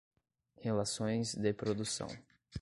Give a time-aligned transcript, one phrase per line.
[0.55, 2.07] relações de produção